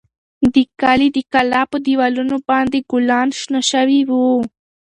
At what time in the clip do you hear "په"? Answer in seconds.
1.71-1.77